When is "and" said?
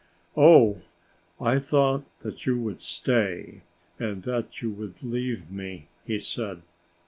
3.99-4.23